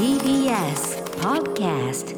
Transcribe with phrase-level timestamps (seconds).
[0.00, 2.16] TBS Podcast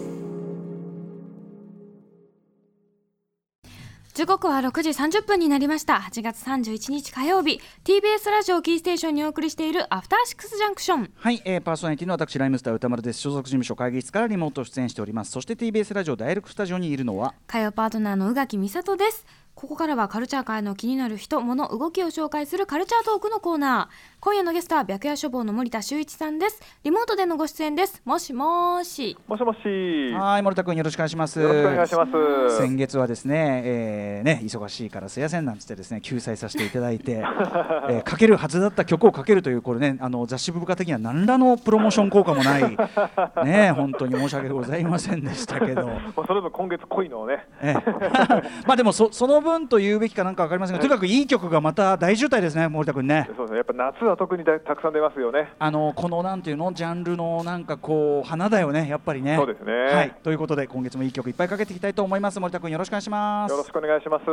[4.14, 5.94] 時刻は6時30分になりました。
[5.94, 7.60] 8月31日火曜日。
[7.82, 11.10] TBS ラジオキーステーションにお送りしているアフターシックスジャンクション。
[11.16, 13.18] はい、えー、パーソナリティの私ライムスター歌丸です。
[13.18, 15.32] 所属事務所会議室からリモート出演しております。
[15.32, 30.12] そして TBS ラジオダイレクトスタジオにいるのは火曜パートナーの宇垣美里ですここからはカルチャー界の気になる人物動きを紹介するカルチャートークのコーナー今夜のゲストは白夜処方の森田修一さんですリモートでのご出演ですもしもーしもしもし。
[30.14, 32.56] はい森田君よろしくお願いしますよろしくお願いします。
[32.58, 37.12] 先月はですね,、えー、ね忙しいからすいませんなんつってですね救済させていただいて、
[37.90, 42.62] えー、かけるはずだった曲をかけるというこれねあの雑誌部下的には何らのプロモーション効果もない
[43.44, 45.86] ね本当に申し訳ございませんでしたけど。
[45.86, 47.46] まあそれぞれ今月濃いのをね。
[47.60, 47.92] ええ
[48.66, 53.28] まあでもそその分と言うべきかなんかわかりませんが、とにかくいい曲がまた大渋滞ですね、森田君ね。
[53.36, 53.56] そうですね。
[53.58, 55.52] やっぱ夏は特にだたくさん出ますよね。
[55.58, 59.36] あのこのなんていうのジャンルのなんかこう花だよねやっぱりね。
[59.36, 63.50] そうですねはいということで今月もいい曲いっぱいかけていきたいと思います森田君よろしくお願いします。
[63.50, 64.24] よろしくお願いします。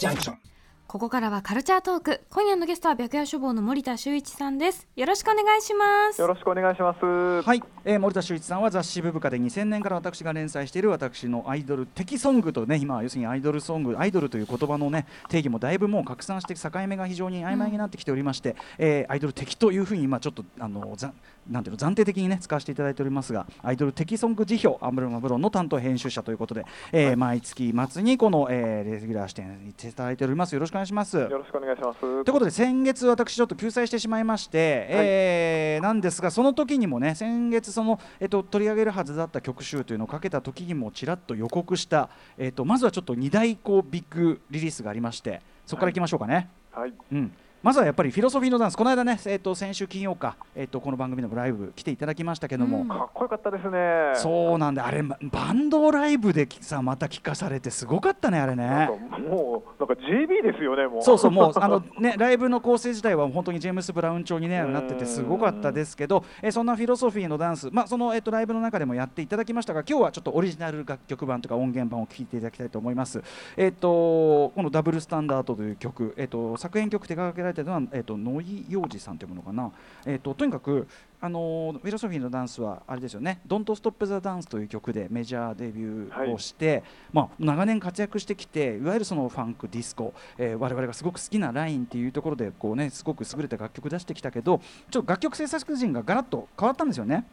[0.00, 0.49] Junction.
[0.90, 2.20] ここからはカルチャートーク。
[2.30, 4.88] 今夜のゲストは白夜処方の森田修一さんです。
[4.96, 6.20] よろしくお願いします。
[6.20, 7.06] よろしくお願いします。
[7.42, 21.12] はい、えー森田修一さんは雑誌部部下で2000年から私が連載している私のアイドル的ソングとね今は要するにアイドルソングアイドルという言葉のね定義もだいぶもう拡散して境目が非常に曖昧になってきておりまして、えーアイドル的というふうに今ちょっとあのざ
[21.48, 30.52] なんていうの暫定的にね使わせていただいておりますがアイドル的ソング辞表アンブルマブロンの担当編集者ということで、えー毎月末にこの、えーレギュラー視点に行っていただいております。
[30.52, 31.16] よろしくお願いします。
[31.18, 32.00] よろしくお願いします。
[32.00, 46.50] ということで先月私ちょっと救済してしまいまして、えーなんですがその時にもね先月その、えっと、取り上げるはずだった曲集というのをかけた時にもちらっと予告した、えっと、まずはちょっと2大こうビッグリリースがありましてそこからいきましょうかね。
[46.72, 46.92] はい。
[47.12, 53.78] うんまずはやっぱりフィロソフィーのダンスこの間ね、えっと、先週金曜か、えっと、この番組のライブ来ていただきましたけども、うんかっこよかったですね。
[54.14, 58.88] そうなんであれまバンドライブでさまた聞かされてすごかったねあれね。
[59.28, 61.02] もうなんか JB ですよねもう。
[61.02, 73.22] そうそうもうあの ねライブの構成自体は本当にジェームス・ブラウン調に、ね、うんなっててすごかったですけど、えーそんなフィロソフィーのダンス、まあそのえっとライブの中でもやっていただきましたが今日はちょっとオリジナル楽曲版とか音源版を聴いていただきたいと思います。
[73.56, 79.70] えっ、とこのダブルスタンダードという曲、えっ、と作編曲手掛けられているのはえっ、と野井洋二さんというものかな。
[80.06, 80.86] えっ、ととにかく
[81.22, 97.24] あのフィロソフィーのダンスはあれですよね「Don't Stop the Dance」という曲でメジャーデビューをして、まあ、長年活躍してきていわゆるそのファンクディスコ、えー我々がすごく好きなラインっていうところでこう、ね、すごく優れた楽曲出してきたけどちょっと楽曲制作陣がガラッと変わったんですよね。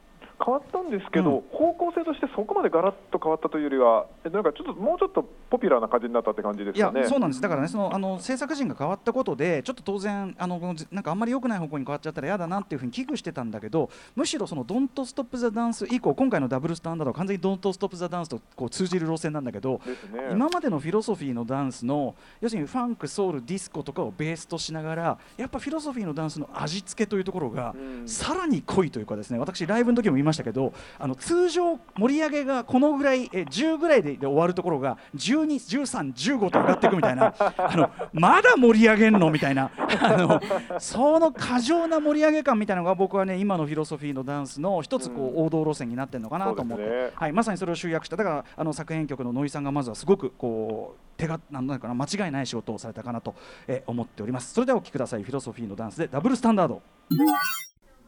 [0.44, 7.08] 変わったんですけど、うん方向性としてそこまでガラッと変わったというよりは、えなんかちょっともうちょっとポピュラーな感じになったって感じですいやよね。
[7.08, 10.60] そうなんですだからねそのあの制作陣が変わったことでちょっと当然あの
[10.92, 19.82] なんかあんまり良くない方向に変わっちゃったら嫌だなっていうふうに危惧してたんだけどむしろその「Don't Stop the Dance」以降今回のダブルスタンダードは完全に「Don't Stop the Dance」とこう通じる路線なんだけど
[20.12, 20.30] ね。
[20.32, 39.72] 今までのフィロソフィーのダンスの要するにファンクソウルディスコとかをベースとしながらやっぱフィロソフィーのダンスの味付けというところがうんさらに濃いというかですね私ライブの時もましたけどあの通常盛り上げがこのぐらいえ10ぐらいでで終わるところが121315と上がっていくみたいな あのまだ盛り上げんのみたいな
[40.02, 40.42] あの
[40.80, 47.12] その過剰な盛り上げ感みたいなのが僕はね今のフィロソフィーのダンスの一つこう王道路線になってるのかなと思って、そうですね。
[47.16, 48.16] はい、まさにそれを集約した。
[48.16, 53.36] だからあの作編曲の野井さんがまずはすごくこう手がなんだかな間違いない仕事をされたかなと、
[53.68, 54.54] えー思っております。
[54.54, 55.24] それではお聴きください。
[55.24, 56.82] フィロソフィーのダンスでダブルスタンダード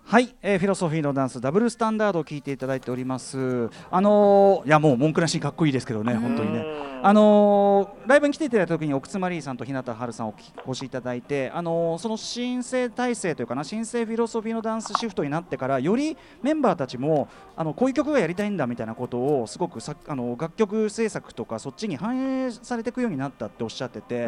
[0.10, 3.70] はい、えーフィロソフィーのダンスダブルスタンダードを聴いていただいております。
[3.92, 6.62] あのーいやもう文句なしにかっこいいですけどね本当にね。
[6.62, 24.28] うんあのーライブに来ていただいた時に奥津マリーさんと日向春さんをお越しいただいて、あのーその新生体制というかな新生フィロソフィーのダンスシフトになってからよりメンバーたちもあのこういう曲がやりたいんだみたいなことをすごくさあの楽曲制作とかそっちに反映されていくようになったっておっしゃってて。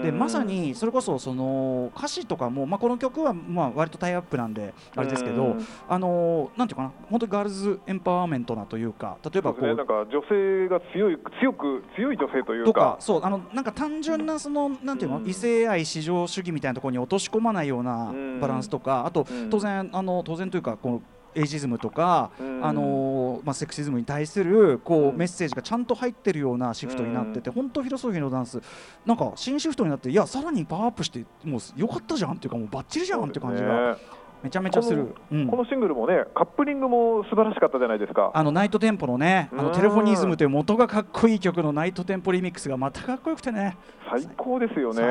[0.00, 5.66] でまさにそれこそその歌詞とかも、まあ、この曲はまあ割とタイアップなんであれですけどうん。
[5.88, 15.28] あのなんていうかな本当にガールズエンパワーメントなというか例えばこうね、なんか女性が強い強く強い女性というとかかそうあのなんか単純なそのなんていうの、うん。
[15.28, 18.40] 異性愛至上主義みたいなところに落とし込まないようなうん。
[18.40, 19.50] バランスとか、あとうん。
[19.50, 21.02] 当然あの当然というかこの
[21.32, 22.64] エイジズムとか、うん。
[22.64, 25.16] あのまあ、セクシズムに対するこう、うん。
[25.16, 28.60] メッセージがちゃんと入ってるようなシフトになってて、本当フィロソフィーのダンス
[29.06, 33.96] なんか新シフトになっていやさらにパワーアップしてもうよかったじゃんっていうかもうバッチリじゃんっていう感じが。
[34.42, 38.30] めちゃめちゃする、うん、このシングルもねカップリングも素晴らしかったじゃないですか。
[38.34, 43.76] あのナイトテンポのねあのテレフォニズムという元がかっこいい曲のナイトテンポリミックスがまたかっこよくてね。
[44.10, 45.02] 最高ですよね。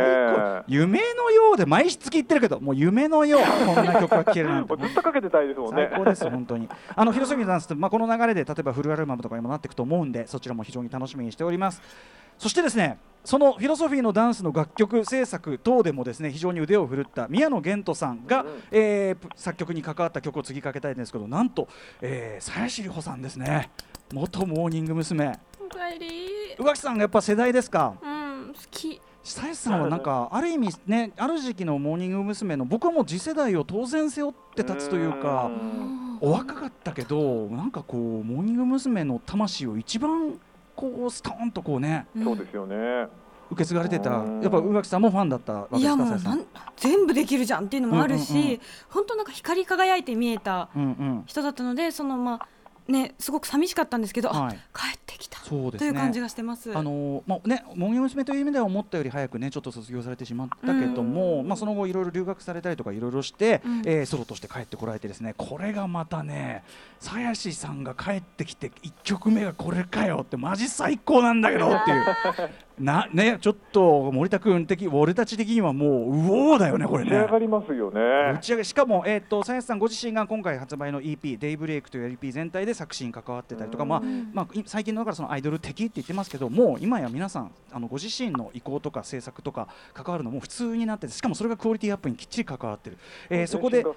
[0.67, 3.65] 夢のようで毎日言ってるけどもう夢のよう。
[3.65, 5.87] こんな曲が聴けるなんてずっとかけてたいですもんね。
[5.91, 6.67] 最高です本当に。
[6.95, 11.81] あのフィロソフィーダンスって、まあ、この流れで例えばフルアルバムとかにもなっていくと思うんでそちらも非常に楽しみにしております
[12.39, 21.67] そしてですねそのフィロソフィーのダンスの楽曲制作等でもですね非常に腕を振るった宮野源斗さんが、うん、えー、作曲に関わった曲を次かけたいんですけどなんと、
[22.01, 23.69] えー、鞘師里穂さんですね。
[24.13, 25.37] 元モーニング娘。
[25.59, 26.07] おかえり。
[26.57, 27.95] 宇垣さんがやっぱ世代ですか？
[28.01, 28.99] うん好き。
[29.21, 32.55] 久石さんはなんかある意味ねある時期のモーニング娘。
[32.55, 35.51] の僕はもう次世代を当然背負って立つというか
[36.21, 39.03] お若かったけどなんかこうモーニング娘。
[39.03, 40.39] の魂を一番
[40.79, 43.07] こうストーンとこうね、そうですよね。
[43.51, 46.45] 受け継がれてたやっぱ宇垣さんもファンだったわけですかいやもう
[46.77, 48.59] 全部できるじゃんっていうのもあるし、うんうんうん、
[48.89, 50.69] 本当なんか光り輝いて見えた
[51.25, 52.47] 人だったので、うんうん、そのまあ
[52.89, 55.39] ねすごく寂しかったんですけど、はい、帰ってきた。
[55.39, 56.77] ね、という感じがしてます。
[56.77, 66.63] あのまあね、もぎ娘という意味では思ったより早くねちょっと卒業されてしまったけども、まあその後いろいろ留学されたりとかいろいろして、うん、えー、ソロとして帰ってこられてですね、これがまたね、
[66.99, 72.05] 鞘師さんが帰ってきて一曲目がこれかよってマジ最高なんだけどっていう。
[72.79, 77.11] なねちょっと森田君的俺たち的にはもううおーだよねこれね。
[77.11, 78.01] 打ち上がりますよね。
[78.35, 84.01] 打ち上げしかもえっ、ー、と鞘師さんご自身が今回発売の EP デイブレイクという EP 全体で作詞に関わってたりとか、まあ
[84.33, 92.97] まあ最近のだからそのアイドル的って言ってますけどもう今や皆さんあのご自身の意向とか制作とか関わるのも普通になっててしかもそれがクオリティアップにきっちり関わってる、
[93.29, 93.95] えー、そこでそ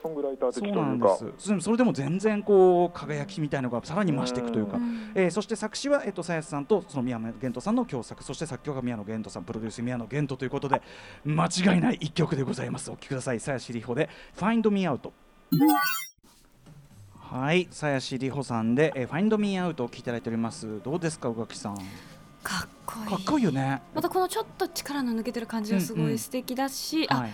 [0.66, 1.06] うなんで
[1.38, 1.60] す。
[1.60, 4.78] それでも全然こう輝きみたいのがさらに増していくというか、
[5.14, 10.82] えー、そして作詞はえっ、ー、と鞘師さんとその宮野源斗さんの共作そして作曲が宮野源斗さんプロデュース宮野源斗ということで
[11.24, 12.90] 間違いない一曲でございます。
[12.90, 13.40] お聴きください。
[13.40, 15.10] 鞘師里穂で「Find Me Out」
[17.14, 20.82] はい鞘師里穂さんで、えー「Find Me Out」を聴いていただいております。
[20.82, 21.76] どうですか宇垣さん。
[22.42, 23.06] かっこいい。
[23.08, 23.80] かっこいいよね。
[23.94, 27.02] またこのちょっと力の抜けてる感じがすごい素敵だし、うん。
[27.04, 27.30] うん、あ、はい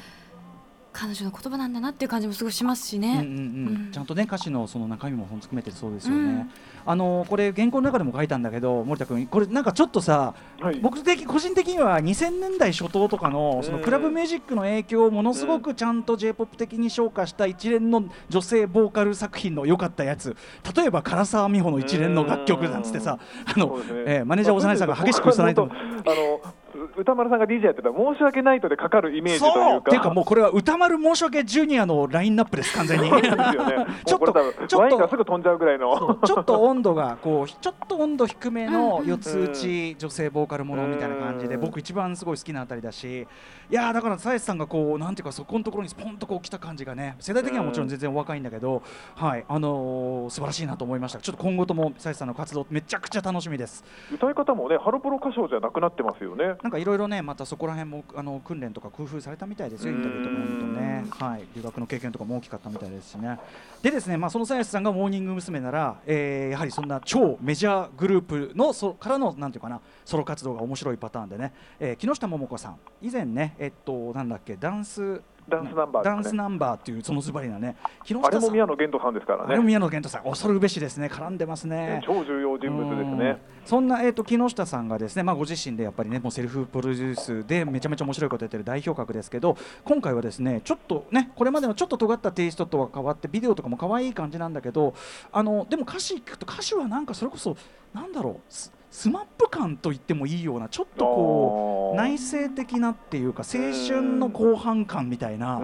[0.98, 6.50] 彼女の言葉なんだなっていう感じもすごいしますしね、うんうんうん、ちゃんとね歌詞のその中身も含めてそうですよね、うん、
[6.84, 20.36] あのこれ原稿の中でも書いたんだけど森田君これなんかちょっとさ、はい、僕的個人的には2000年代初頭とかのそのクラブミュージックの影響をものすごくちゃんと j p o p 的に昇華した一連の女性ボーカル作品の良かったやつ。
[20.76, 23.84] 例えば唐沢美穂の一連の楽曲なんつってさあの、ね。
[24.06, 25.68] えー、マネージャー幼いさんが激しくないと。
[25.70, 29.76] あの歌丸さんが DJ やってたら申し訳ないとでかかるイメージというか。
[29.78, 33.08] っていうかもうこれは歌丸申し訳ジュニアのラインナップです完全に。
[34.04, 34.32] ちょっと
[34.66, 36.18] ちょっとすぐ飛んじゃうぐらいの。
[36.24, 43.26] ちょっと温度がこうちょっと温度低めの四つ打ち女性ボーカルものみたいな感じで僕一番すごい好きなあたりだし。
[43.70, 48.82] いやだから鞘師さんがこうなんていうかそこのところにスポンとこう来た感じがね世代的にはもちろん全然お若いんだけど
[49.14, 51.20] はいあのー、素晴らしいなと思いました。
[51.20, 53.84] ちょっと今後とも鞘師さんの活動めちゃくちゃ楽しみです。
[54.12, 56.56] 歌い方もねハロプロ歌唱じゃなくなってますよね。
[56.62, 61.04] なんかいろいろねまたそこら辺もあの訓練とか工夫されたみたいですよインタビューとか読むとね。
[61.10, 61.44] はい。
[61.54, 63.38] 留学の経験とかも大きかったみたいですしね。
[63.82, 65.58] でですねまあその鞘師さんがモーニング娘。
[65.60, 72.76] なら、えー、やはりそんな超メジャーグループのそからのなんていうかなソロ活動が面白いパターンでね、えー、木下桃子さん。
[73.02, 79.44] 以前ねえっとなんだっけダンスダンスナンバー、ね、ダンスナンバーっていうそのズバリなね木下あれも宮野弦士さんですからね。
[79.48, 80.30] あれも宮野源斗さん。
[80.30, 81.06] 恐るべしですね。
[81.06, 82.02] 絡んでますね。
[82.04, 83.38] 超重要人物ですね。
[83.64, 94.94] そんな、えーと、木下さんがですね、まあ、ご自身でやっぱりねもうセルフプロデュースでめちゃめちゃ面白いことやってる代表格ですけど今回はですねちょっとねこれまでのちょっと尖ったテイストとは変わってビデオとかも可愛い感じなんだけど
[95.30, 97.56] あのでも歌詞聞くと歌詞はなんかそれこそ
[97.92, 98.52] なんだろう
[98.90, 105.60] SMAP感と言ってもいいようなちょっとこう内省的なっていうか青春の後半感みたいな。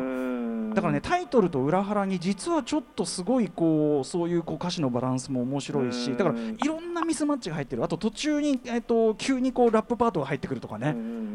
[0.75, 7.85] だからねタイトルと裏腹に実はちょっとすごいこうそういうこう歌詞のバランスも面白いしだからいろんなミスマッチが入ってる。
[7.85, 10.95] あと途中に、えー、と急にこうラップパートが入ってくるとかね。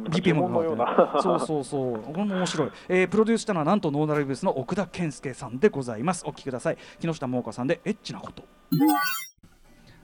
[0.09, 1.99] BPM が変わって、そうそうそう。
[1.99, 6.23] これも面白い、えー、プロデュースしたのはなんとノーナルブースの奥田健介さんでございます。
[6.25, 6.77] お聴きください。
[6.99, 8.43] 木下桃香さんでエッチなこと。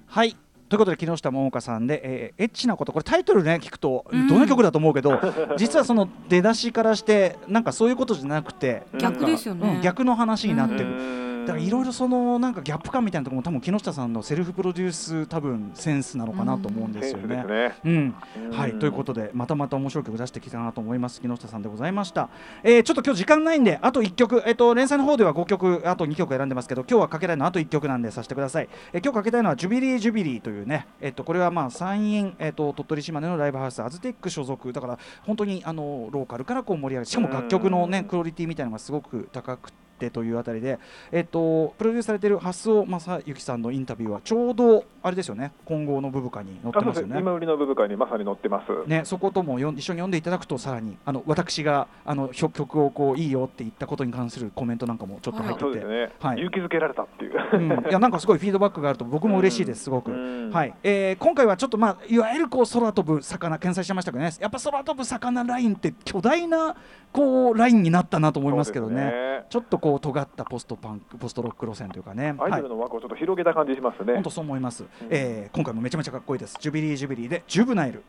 [0.08, 2.92] はいということで木下桃香さんで、えー、エッチなこと。
[2.92, 11.35] これタイトルね聞くとどんな曲だと思うけど、うん、実はその出だしからしてなんかそういうことじゃなくて逆ですよね、うん、逆の話になってる。
[11.46, 17.76] だからいろいろそのなんかギャップ感みたいなところも多分木下さんのセルフプロデュース多分センスなのかなと思うんですよね。
[17.86, 18.16] うん、
[18.52, 22.30] はいということでまたまた面白い曲出してきたなと思います木下さんでございました。
[22.64, 28.70] えー、ちょっと今日時間ないんであと1曲えっ、ー、と連載の方では5曲あと2曲選んでますけど今日はかけたいのはあと1曲なんでさせてください。
[28.94, 39.85] えー、今日かけたいのはジュビリージュビリーというねえっ、ー、とこれはまあ山陰えっ、と鳥取島根のライブハウスアズテック所属だから本当にあのローカルからこう盛り上げしかも楽曲のねクオリティみたいなのがすごく高くて。
[39.96, 40.78] ってというあたりで、
[41.12, 45.54] えっと、プロデュースされている蓮尾正幸さんのインタビューはちょうどあれですよね。
[45.66, 47.20] 今後のブブカに載ってますよね。
[47.20, 48.90] 今売りの部分にまさに載ってます。
[48.90, 55.62] ね、そこともよん一緒に読んでいただくとさらにあの私があの曲曲をこういいよって言ったことに関するコメントなんかもちょっと入ってて。
[55.62, 56.38] そうですね、はい。
[56.40, 57.34] 勇気づけられたっていう。
[57.54, 60.52] うん、いやなんかすごいフィードバックがあると僕も嬉しいですすごく、うん。
[60.52, 60.74] はい。
[60.84, 64.32] えー今回はちょっとまあいわゆるこう空飛ぶ魚検索してましたけどね。
[64.40, 66.76] やっぱ空飛ぶ魚ラインって巨大な
[67.12, 69.46] こうラインになったなと思いますけどね。
[69.50, 72.34] ちょっとこう尖ったポストパンクポストロック路線というかね。
[72.40, 74.14] アイドルの枠をちょっと広げた感じしますね。
[74.14, 76.58] 本当そう思います、えー今回もめちゃめちゃかっこいいです。
[76.60, 78.04] ジュビリージュビリーでジュブナイル。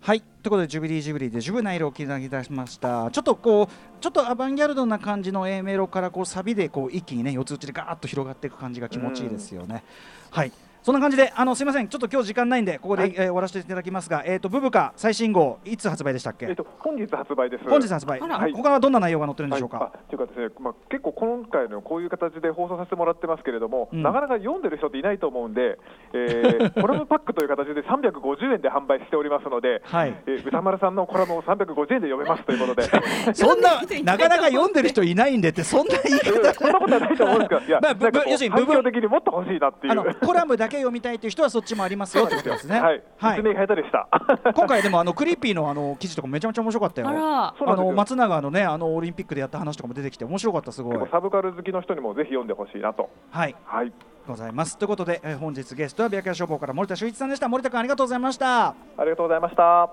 [0.00, 0.20] はい。
[0.20, 3.10] ということでジュビリージュビリーでジュブナイルを切り出しました。
[3.10, 9.82] ちょっとこうちょっとアバンギャルドな感じの A メロからこうサビでこう一気にね四つ打ちでガーッと広がっていく感じが気持ちいいですよね、
[10.30, 11.88] はいそんな感じであのすみません。
[11.88, 13.12] ちょっと今日時間ないんでここで、はい。
[13.12, 17.64] えー終わらせていただきますがえっ、とブブカ最新号いつ発売でしたっけ、えっと本日発売です。
[17.68, 18.18] 本日発売。
[18.20, 18.52] はい。
[18.52, 24.02] 他はどんな内容が載ってるんでしょうか、はい、いうかですね、まあ、結構今回のこういう形で放送させてもらってますけれども、うん。
[24.02, 25.78] なかなか読んでる人っていないと思うんで、
[26.12, 30.14] えー コラムパックという形で350円で販売しておりますので、はい。
[30.26, 32.82] えー歌丸さんのコラムを350円で読めますということで、
[33.34, 39.92] そんななかなか読んでる人いないんでってそんな言いいやいやそんなことはないと思うんですが、いや、まあ要するに部分的にもっと欲しいなっていう。
[39.92, 42.80] あのコラムだけ読みたいという人はそっちもありますよってことですね。
[42.80, 44.08] はい、はい説明下手でした。
[44.54, 47.08] 今回でもあのクリーピーのあの記事とかめちゃめちゃ面白かったよ。
[47.08, 51.08] あの松永のねあのオリンピックでやった話とかも出てきて面白かったすごい。
[51.10, 53.10] サブカル好きの人にもぜひ読んでほしいなと。
[53.30, 53.92] はいはい、
[54.26, 58.68] ございますということで、えー本日ゲストは白夜消防から森田修一さんでした森田君ありがとうございました。
[58.68, 59.90] ありがとうございました。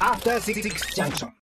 [0.00, 0.62] After Six
[0.94, 1.32] Junction.